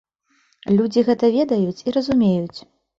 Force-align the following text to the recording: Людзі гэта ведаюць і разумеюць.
Людзі 0.79 1.05
гэта 1.11 1.31
ведаюць 1.37 1.79
і 1.87 1.97
разумеюць. 2.01 2.59